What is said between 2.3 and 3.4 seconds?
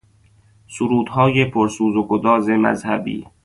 مذهبی